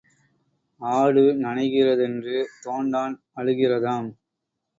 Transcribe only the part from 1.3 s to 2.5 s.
நனைகிறதென்று